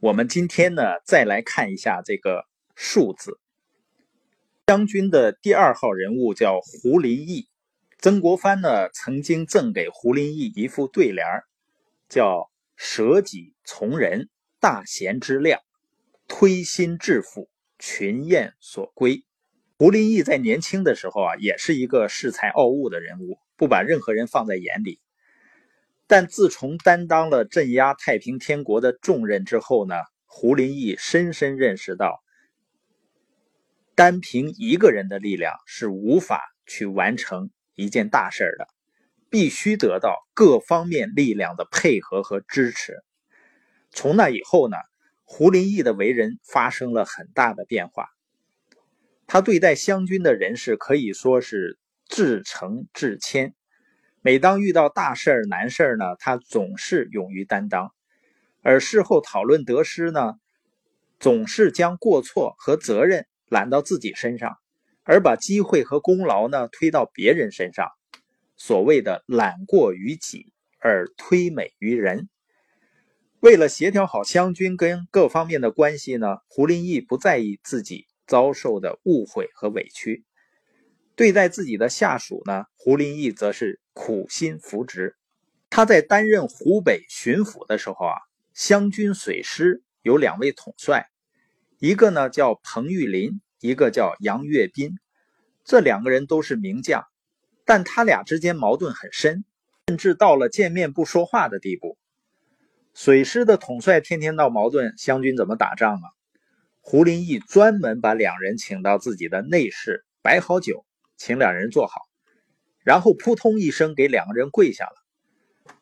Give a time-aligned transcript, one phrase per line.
[0.00, 2.44] 我们今天呢，再来看一下这个
[2.76, 3.40] 数字。
[4.64, 7.48] 将军的第二号人物叫胡林翼，
[7.98, 11.26] 曾国藩呢曾经赠给胡林翼一副对联
[12.08, 12.48] 叫
[12.78, 14.28] “舍己从人，
[14.60, 15.60] 大贤之量，
[16.28, 19.24] 推心置腹，群雁所归”。
[19.78, 25.00] 胡林翼在年轻的时候啊，也是一个恃才傲物的人物，不把任何人放在眼里。
[26.08, 29.94] 但自从担当了镇压太平天国的重任之后呢，
[30.24, 32.24] 胡林翼深深认识到。
[33.94, 38.68] 单凭一个人的力量是无法去完成一件大事的，
[39.28, 43.02] 必须得到各方面力量的配合和支持。
[43.90, 44.76] 从那以后呢，
[45.24, 48.08] 胡林翼的为人发生了很大的变化。
[49.26, 53.52] 他对待湘军的人士可以说是至诚至谦。
[54.28, 57.94] 每当遇到大事难事呢，他总是勇于担当；
[58.60, 60.34] 而事后讨论得失呢，
[61.18, 63.26] 总是将过错和责任。
[63.48, 64.58] 揽到自己身上，
[65.02, 67.88] 而把机会和功劳呢推到别人身上，
[68.58, 72.28] 所谓的揽过于己而推美于人。
[73.40, 80.26] 为了协调好湘军跟各方面的关系呢，胡林翼不在意自己遭受的误会和委屈。
[81.18, 85.16] 对待自己的下属呢，胡林翼则是苦心扶植。
[85.68, 88.14] 他在担任湖北巡抚的时候啊，
[88.54, 91.08] 湘军水师有两位统帅。
[91.80, 94.92] 一个呢叫彭玉麟，一个叫杨岳斌，
[95.64, 97.04] 这两个人都是名将，
[97.64, 99.44] 但他俩之间矛盾很深，
[99.88, 101.98] 甚至到了见面不说话的地步。
[102.94, 106.06] 水师的统帅天天闹矛盾，湘军怎么打仗啊？
[106.80, 110.84] 胡林翼专门把两人请到自己的内室，摆好酒，
[111.18, 112.00] 请两人坐好，
[112.82, 114.94] 然后扑通一声给两个人跪下了，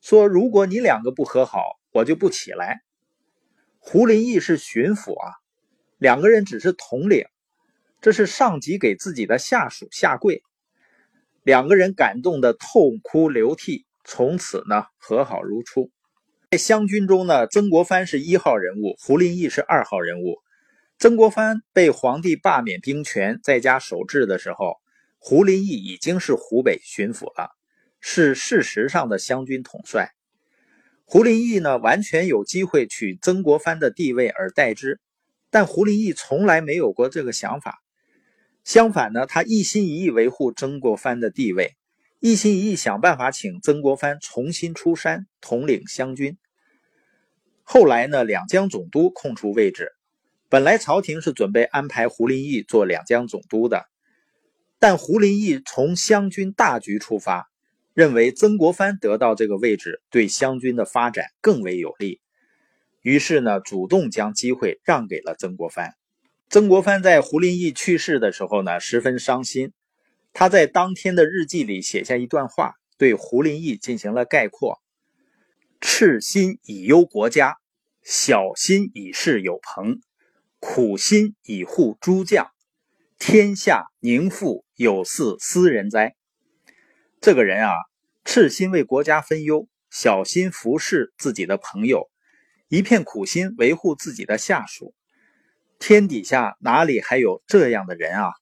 [0.00, 1.60] 说：“如果你两个不和好，
[1.92, 2.80] 我就不起来。”
[3.78, 5.34] 胡林翼是巡抚啊。
[5.98, 7.26] 两个人只是统领，
[8.00, 10.42] 这是上级给自己的下属下跪，
[11.42, 15.90] 两个人感动的痛哭流涕，从此呢和好如初。
[16.50, 20.36] 在湘军中呢，曾国藩是一号人物，胡林翼是二号人物。
[20.98, 24.76] 曾国藩被皇帝罢免兵权，在家守制的时候，
[25.26, 27.48] 胡林翼已经是湖北巡抚了，
[27.98, 30.10] 是事实上的湘军统帅。
[31.06, 35.00] 胡林翼呢，完全有机会取曾国藩的地位而代之。
[35.48, 37.78] 但胡林翼从来没有过这个想法，
[38.64, 41.74] 相反呢，他一心一意维护曾国藩的地位，
[42.20, 46.36] 一心一意想办法请曾国藩重新出山统领湘军。
[47.62, 49.92] 后来呢，两江总督空出位置，
[50.50, 53.86] 本来朝廷是准备安排胡林翼做两江总督的，
[54.78, 57.48] 但胡林翼从湘军大局出发，
[57.94, 62.20] 认为曾国藩得到这个位置对湘军的发展更为有利。
[63.02, 65.94] 于是呢，主动将机会让给了曾国藩。
[66.48, 69.72] 曾国藩在胡林翼去世的时候呢，十分伤心。
[70.32, 74.80] 他在当天的日记里写下一段话，对胡林翼进行了概括
[75.80, 77.58] ：“赤心以忧国家，
[78.02, 80.00] 小心以事友朋，
[80.58, 82.48] 苦心以护诸将，
[83.18, 86.14] 天下宁复有似斯人哉？”
[87.20, 87.72] 这个人啊，
[88.24, 92.10] 赤心为国家分忧，小心服侍自己的朋友。
[92.68, 94.94] 一片苦心维护自己的下属，
[95.78, 98.32] 天底下哪里还有这样的人啊？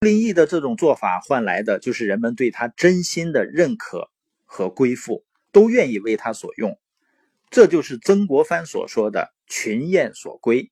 [0.00, 4.10] 林毅的这种做法换来的就是人们对他真心的认可
[4.44, 6.78] 和归附，都愿意为他所用。
[7.48, 10.70] 这就是曾国藩所说的“群雁所归”。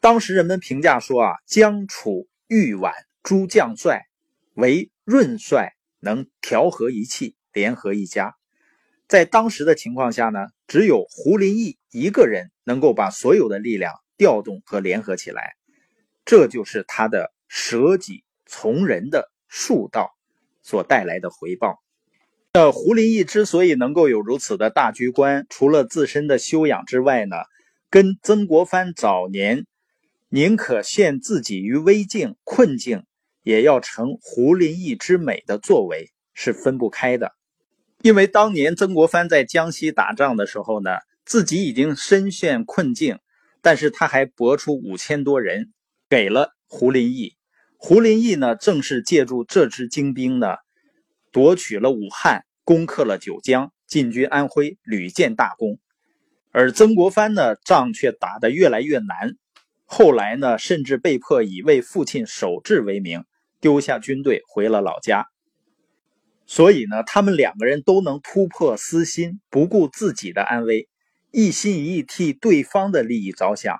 [0.00, 2.92] 当时人们评价说啊，江楚豫皖
[3.22, 4.06] 诸将帅，
[4.54, 8.34] 唯润帅能调和一气，联合一家。
[9.08, 15.52] 在当时的情况下呢，只有胡林翼一个人能够把所有的力量调动和联合起来，
[16.24, 20.10] 这就是他的舍己从人的术道
[20.62, 21.82] 所带来的回报。
[22.54, 27.36] 那胡林翼之所以能够有如此的大局观，除了自身的修养之外呢，
[27.90, 29.66] 跟曾国藩早年
[30.28, 33.04] 宁可陷自己于危境困境，
[33.42, 37.32] 也要成胡林翼之美的作为是分不开的。
[38.02, 40.90] 因为当年曾国藩在江西打仗的时候呢，
[41.24, 43.18] 自己已经身陷困境，
[43.60, 45.72] 但是他还拨出五千多人
[46.08, 47.34] 给了胡林翼。
[47.76, 50.56] 胡林翼呢，正是借助这支精兵呢，
[51.30, 55.78] 夺取了武汉，攻克了九江，进军安徽，屡建大功。
[56.50, 59.36] 而曾国藩呢，仗却打得越来越难，
[59.84, 63.24] 后来呢，甚至被迫以为父亲守制为名，
[63.62, 65.24] 丢下军队回了老家。
[66.44, 70.88] 所以呢，他们两个人都能突破私心，不顾自己的安危，
[71.30, 73.78] 一心一意替对方的利益着想，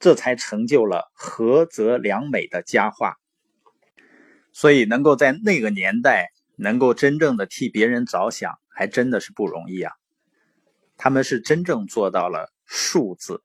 [0.00, 3.14] 这才成就了和则良美的佳话。
[4.52, 9.92] 所以，能够在那个年代能够真正的替别人着想，还真的是不容易啊。
[10.96, 13.42] 他们是真正做到了“恕”字。